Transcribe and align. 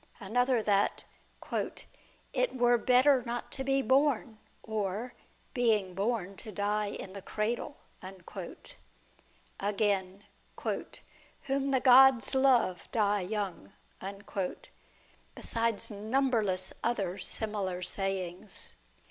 Another 0.19 0.63
that," 0.63 1.03
it 2.33 2.55
were 2.57 2.79
better 2.79 3.21
not 3.23 3.51
to 3.51 3.63
be 3.63 3.83
born, 3.83 4.39
or, 4.63 5.13
being 5.53 5.93
born, 5.93 6.35
to 6.37 6.51
die 6.51 6.87
in 6.87 7.13
the 7.13 7.21
cradle." 7.21 7.77
Again, 9.59 10.23
"whom 11.43 11.69
the 11.69 11.79
gods 11.79 12.33
love, 12.33 12.89
die 12.91 13.21
young;" 13.21 13.73
besides 15.35 15.91
number 15.91 16.43
less 16.43 16.73
other 16.83 17.19
similar 17.19 17.83
sayings. 17.83 18.73